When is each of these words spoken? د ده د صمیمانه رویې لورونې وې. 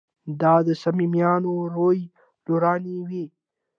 د 0.39 0.41
ده 0.41 0.53
د 0.67 0.69
صمیمانه 0.83 1.49
رویې 1.73 2.05
لورونې 2.45 2.95
وې. 3.07 3.25